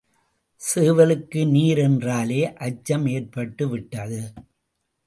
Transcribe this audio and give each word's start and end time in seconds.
சேவலுக்கு 0.61 1.41
நீர் 1.51 1.77
என்றாலே 1.77 2.41
அச்சம் 2.59 3.05
ஏற்பட்டு 3.07 3.67
விட்டது. 3.69 4.21